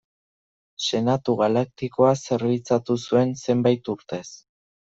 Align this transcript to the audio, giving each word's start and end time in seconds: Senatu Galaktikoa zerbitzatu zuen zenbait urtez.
Senatu 0.85 1.35
Galaktikoa 1.41 2.15
zerbitzatu 2.23 2.99
zuen 3.05 3.37
zenbait 3.45 3.95
urtez. 3.97 4.27